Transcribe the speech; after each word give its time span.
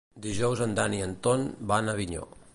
Dijous 0.25 0.63
en 0.67 0.73
Dan 0.79 0.95
i 1.01 1.03
en 1.09 1.13
Ton 1.29 1.47
van 1.75 1.93
a 1.93 1.97
Avinyó. 1.99 2.27